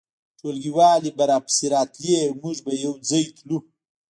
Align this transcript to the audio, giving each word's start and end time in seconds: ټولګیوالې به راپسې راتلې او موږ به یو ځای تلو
ټولګیوالې 0.39 1.11
به 1.17 1.23
راپسې 1.31 1.65
راتلې 1.73 2.13
او 2.23 2.31
موږ 2.41 2.57
به 2.65 2.71
یو 2.83 2.93
ځای 3.09 3.23
تلو 3.37 3.57